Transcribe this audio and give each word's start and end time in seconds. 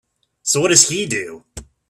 So 0.41 0.61
what 0.61 0.69
does 0.69 0.89
he 0.89 1.05
do? 1.05 1.43